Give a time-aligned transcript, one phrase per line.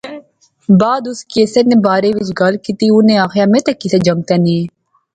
[0.81, 4.57] بعد اس کیسے نے بارے وچ گل کیتی۔ انیں آخیا میں تے کسے جنگتے نے